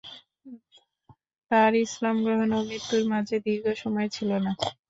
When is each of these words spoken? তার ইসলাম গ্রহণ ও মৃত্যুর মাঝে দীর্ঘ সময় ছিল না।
তার 1.51 1.71
ইসলাম 1.83 2.15
গ্রহণ 2.23 2.49
ও 2.53 2.69
মৃত্যুর 2.69 3.03
মাঝে 3.11 3.35
দীর্ঘ 3.45 3.65
সময় 3.81 4.09
ছিল 4.15 4.29
না। 4.45 4.51